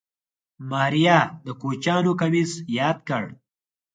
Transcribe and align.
ماريا 0.69 1.19
د 1.45 1.47
کوچيانو 1.61 2.11
کميس 2.19 2.51
ياد 2.79 2.97
کړ. 3.07 3.23